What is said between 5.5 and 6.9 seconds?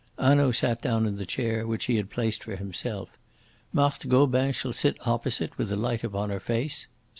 with the light upon her face.